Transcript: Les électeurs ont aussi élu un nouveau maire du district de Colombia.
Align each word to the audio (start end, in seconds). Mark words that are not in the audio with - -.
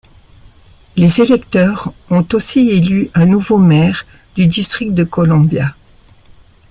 Les 0.95 1.21
électeurs 1.21 1.93
ont 2.09 2.25
aussi 2.33 2.71
élu 2.71 3.11
un 3.13 3.27
nouveau 3.27 3.59
maire 3.59 4.07
du 4.35 4.47
district 4.47 4.95
de 4.95 5.03
Colombia. 5.03 5.75